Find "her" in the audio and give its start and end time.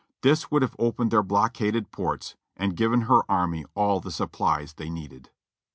1.11-1.21, 3.01-3.21